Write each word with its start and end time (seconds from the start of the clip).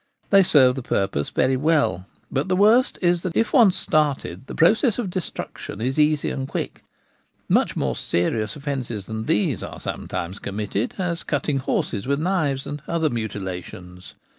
They 0.31 0.41
serve 0.41 0.73
the 0.73 0.81
purpose 0.81 1.29
very 1.29 1.55
well, 1.55 2.07
but 2.31 2.47
the 2.47 2.55
worst 2.55 2.97
is 3.03 3.21
that 3.21 3.35
if 3.37 3.53
once 3.53 3.77
started 3.77 4.47
the 4.47 4.55
process 4.55 4.97
of 4.97 5.11
destruction 5.11 5.79
is 5.79 5.99
easy 5.99 6.31
and 6.31 6.47
quick. 6.47 6.83
Much 7.47 7.75
more 7.75 7.95
serious 7.95 8.55
offences 8.55 9.05
than 9.05 9.25
these 9.25 9.61
are 9.61 9.79
sometimes 9.79 10.39
committed, 10.39 10.95
as 10.97 11.21
cutting 11.21 11.59
horses 11.59 12.07
with 12.07 12.19
knives, 12.19 12.65
and 12.65 12.81
other 12.87 13.11
mutilations. 13.11 14.15